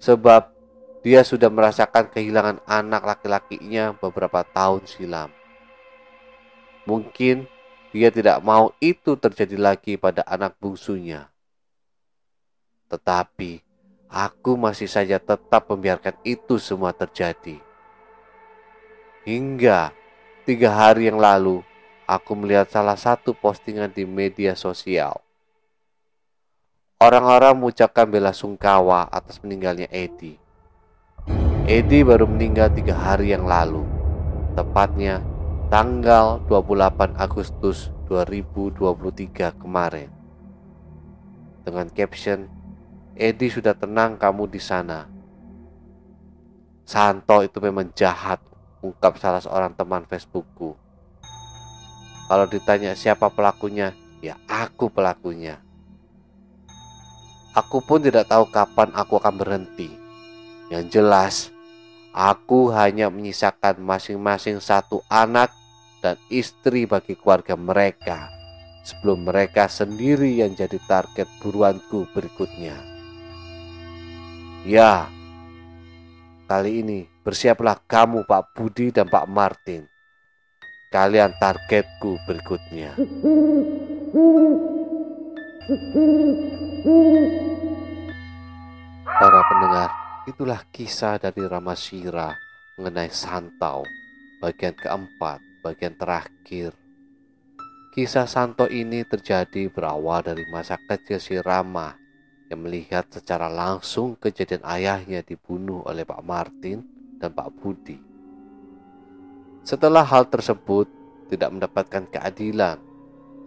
sebab 0.00 0.59
dia 1.00 1.24
sudah 1.24 1.48
merasakan 1.48 2.12
kehilangan 2.12 2.60
anak 2.68 3.02
laki-lakinya 3.04 3.96
beberapa 3.96 4.44
tahun 4.44 4.84
silam. 4.84 5.30
Mungkin 6.84 7.48
dia 7.90 8.12
tidak 8.12 8.40
mau 8.44 8.72
itu 8.78 9.16
terjadi 9.16 9.56
lagi 9.56 9.96
pada 9.96 10.20
anak 10.28 10.56
bungsunya. 10.60 11.32
Tetapi 12.92 13.62
aku 14.10 14.60
masih 14.60 14.90
saja 14.90 15.16
tetap 15.16 15.70
membiarkan 15.70 16.18
itu 16.26 16.60
semua 16.60 16.92
terjadi. 16.92 17.56
Hingga 19.24 19.92
tiga 20.44 20.70
hari 20.72 21.08
yang 21.08 21.20
lalu, 21.20 21.62
aku 22.04 22.32
melihat 22.34 22.68
salah 22.68 22.96
satu 22.96 23.36
postingan 23.36 23.92
di 23.92 24.02
media 24.08 24.56
sosial 24.56 25.20
Orang-orang 27.00 27.56
mengucapkan 27.56 28.04
bela 28.04 28.28
sungkawa 28.28 29.08
atas 29.08 29.40
meninggalnya 29.40 29.88
Edi. 29.88 30.36
Edi 31.68 32.00
baru 32.00 32.24
meninggal 32.24 32.72
tiga 32.72 32.96
hari 32.96 33.36
yang 33.36 33.44
lalu, 33.44 33.84
tepatnya 34.56 35.20
tanggal 35.68 36.40
28 36.48 37.20
Agustus 37.20 37.92
2023 38.08 39.52
kemarin. 39.60 40.08
Dengan 41.60 41.92
caption, 41.92 42.48
Edi 43.12 43.52
sudah 43.52 43.76
tenang 43.76 44.16
kamu 44.16 44.48
di 44.48 44.56
sana. 44.56 45.04
Santo 46.88 47.44
itu 47.44 47.60
memang 47.60 47.92
jahat, 47.92 48.40
ungkap 48.80 49.20
salah 49.20 49.44
seorang 49.44 49.76
teman 49.76 50.08
Facebookku. 50.08 50.72
Kalau 52.24 52.46
ditanya 52.48 52.96
siapa 52.96 53.28
pelakunya, 53.28 53.92
ya 54.24 54.40
aku 54.48 54.88
pelakunya. 54.88 55.60
Aku 57.52 57.84
pun 57.84 58.00
tidak 58.00 58.32
tahu 58.32 58.48
kapan 58.48 58.88
aku 58.96 59.20
akan 59.20 59.36
berhenti. 59.36 59.99
Yang 60.70 60.86
jelas, 60.94 61.34
aku 62.14 62.70
hanya 62.70 63.10
menyisakan 63.10 63.82
masing-masing 63.82 64.62
satu 64.62 65.02
anak 65.10 65.50
dan 65.98 66.14
istri 66.30 66.86
bagi 66.86 67.18
keluarga 67.18 67.58
mereka 67.58 68.30
sebelum 68.86 69.26
mereka 69.26 69.66
sendiri 69.66 70.38
yang 70.38 70.54
jadi 70.54 70.78
target 70.86 71.26
buruanku 71.42 72.06
berikutnya. 72.14 72.78
Ya, 74.62 75.10
kali 76.46 76.86
ini 76.86 77.10
bersiaplah 77.26 77.82
kamu 77.90 78.22
Pak 78.22 78.54
Budi 78.54 78.94
dan 78.94 79.10
Pak 79.10 79.26
Martin. 79.26 79.90
Kalian 80.90 81.34
targetku 81.38 82.18
berikutnya. 82.26 82.94
Para 89.20 89.40
pendengar, 89.46 89.99
itulah 90.28 90.68
kisah 90.68 91.16
dari 91.16 91.48
Ramasira 91.48 92.36
mengenai 92.76 93.08
Santau, 93.08 93.84
bagian 94.44 94.76
keempat, 94.76 95.40
bagian 95.64 95.96
terakhir. 95.96 96.76
Kisah 97.90 98.28
Santo 98.28 98.68
ini 98.68 99.02
terjadi 99.02 99.72
berawal 99.72 100.22
dari 100.22 100.44
masa 100.52 100.76
kecil 100.76 101.18
si 101.18 101.34
Rama 101.40 101.96
yang 102.52 102.60
melihat 102.62 103.08
secara 103.08 103.48
langsung 103.48 104.14
kejadian 104.20 104.62
ayahnya 104.62 105.24
dibunuh 105.24 105.82
oleh 105.88 106.04
Pak 106.04 106.22
Martin 106.22 106.84
dan 107.18 107.32
Pak 107.32 107.48
Budi. 107.58 107.98
Setelah 109.64 110.04
hal 110.06 110.28
tersebut 110.28 110.86
tidak 111.32 111.50
mendapatkan 111.50 112.04
keadilan 112.10 112.78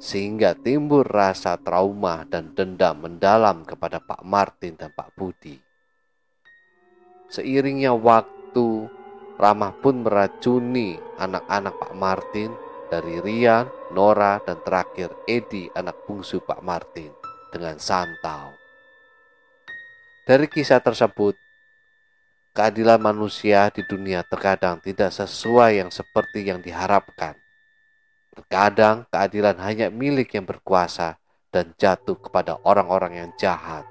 sehingga 0.03 0.51
timbul 0.57 1.07
rasa 1.07 1.55
trauma 1.55 2.27
dan 2.27 2.51
dendam 2.51 2.99
mendalam 3.07 3.63
kepada 3.63 4.03
Pak 4.03 4.25
Martin 4.27 4.75
dan 4.75 4.91
Pak 4.91 5.15
Budi. 5.15 5.72
Seiringnya 7.33 7.97
waktu, 7.97 8.85
Ramah 9.41 9.73
pun 9.81 10.05
meracuni 10.05 11.01
anak-anak 11.17 11.81
Pak 11.81 11.93
Martin 11.97 12.53
dari 12.93 13.17
Rian, 13.17 13.65
Nora, 13.89 14.37
dan 14.45 14.61
terakhir 14.61 15.09
Edi 15.25 15.65
anak 15.73 16.05
bungsu 16.05 16.45
Pak 16.45 16.61
Martin 16.61 17.09
dengan 17.49 17.81
santau. 17.81 18.53
Dari 20.29 20.45
kisah 20.45 20.77
tersebut, 20.77 21.33
keadilan 22.53 23.01
manusia 23.01 23.73
di 23.73 23.81
dunia 23.81 24.21
terkadang 24.21 24.77
tidak 24.77 25.09
sesuai 25.09 25.81
yang 25.81 25.89
seperti 25.89 26.45
yang 26.45 26.61
diharapkan. 26.61 27.33
Terkadang 28.29 29.09
keadilan 29.09 29.57
hanya 29.57 29.89
milik 29.89 30.37
yang 30.37 30.45
berkuasa 30.45 31.17
dan 31.49 31.73
jatuh 31.81 32.13
kepada 32.21 32.61
orang-orang 32.61 33.25
yang 33.25 33.29
jahat. 33.41 33.89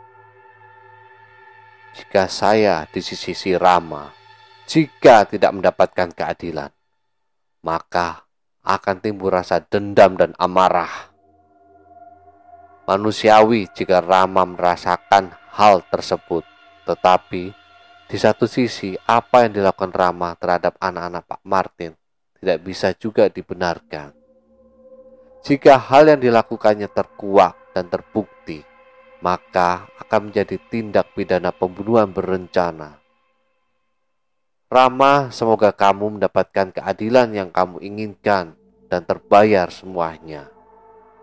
Jika 1.92 2.24
saya 2.24 2.88
di 2.88 3.04
sisi 3.04 3.36
si 3.36 3.52
Rama, 3.52 4.08
jika 4.64 5.28
tidak 5.28 5.52
mendapatkan 5.52 6.08
keadilan, 6.16 6.72
maka 7.60 8.24
akan 8.64 8.96
timbul 9.04 9.28
rasa 9.28 9.60
dendam 9.60 10.16
dan 10.16 10.32
amarah. 10.40 11.12
Manusiawi 12.88 13.68
jika 13.76 14.00
Rama 14.00 14.48
merasakan 14.48 15.36
hal 15.52 15.84
tersebut, 15.92 16.48
tetapi 16.88 17.52
di 18.08 18.16
satu 18.16 18.48
sisi 18.48 18.96
apa 19.04 19.44
yang 19.44 19.60
dilakukan 19.60 19.92
Rama 19.92 20.32
terhadap 20.40 20.80
anak-anak 20.80 21.28
Pak 21.28 21.42
Martin 21.44 21.92
tidak 22.40 22.58
bisa 22.64 22.90
juga 22.96 23.28
dibenarkan. 23.28 24.16
Jika 25.44 25.76
hal 25.76 26.08
yang 26.08 26.20
dilakukannya 26.24 26.88
terkuak 26.88 27.76
dan 27.76 27.86
terbukti, 27.92 28.64
maka 29.22 29.86
akan 30.02 30.28
menjadi 30.28 30.58
tindak 30.68 31.14
pidana 31.14 31.54
pembunuhan 31.54 32.10
berencana. 32.10 32.98
Rama, 34.66 35.30
semoga 35.30 35.70
kamu 35.70 36.18
mendapatkan 36.18 36.74
keadilan 36.74 37.30
yang 37.30 37.48
kamu 37.54 37.78
inginkan 37.80 38.58
dan 38.90 39.06
terbayar 39.06 39.70
semuanya. 39.70 40.50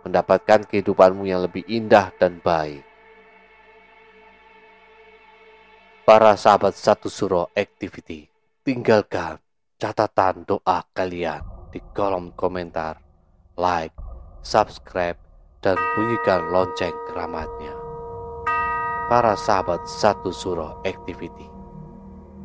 Mendapatkan 0.08 0.64
kehidupanmu 0.64 1.28
yang 1.28 1.44
lebih 1.44 1.68
indah 1.68 2.16
dan 2.16 2.40
baik. 2.40 2.88
Para 6.08 6.34
sahabat 6.34 6.74
satu 6.74 7.12
suro 7.12 7.54
activity. 7.54 8.26
tinggalkan 8.60 9.42
catatan 9.82 10.46
doa 10.46 10.86
kalian 10.94 11.42
di 11.74 11.82
kolom 11.96 12.36
komentar, 12.38 13.02
like, 13.58 13.96
subscribe, 14.46 15.18
dan 15.64 15.74
bunyikan 15.96 16.54
lonceng 16.54 16.94
keramatnya. 17.10 17.79
Para 19.10 19.34
sahabat 19.34 19.90
satu 19.90 20.30
surah 20.30 20.86
activity, 20.86 21.50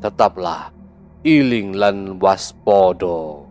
tetaplah 0.00 0.72
iling 1.20 1.77
lan 1.77 2.16
waspodo. 2.16 3.44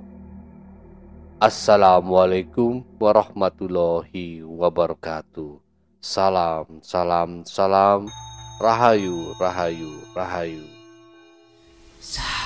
Assalamualaikum 1.38 2.82
warahmatullahi 2.98 4.42
wabarakatuh. 4.42 5.62
Salam, 6.02 6.82
salam, 6.82 7.46
salam. 7.46 8.10
Rahayu, 8.58 9.38
rahayu, 9.38 9.94
rahayu. 10.18 10.66
Sahabat. 12.02 12.43